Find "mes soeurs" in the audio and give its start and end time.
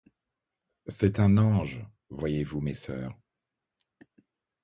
2.59-3.15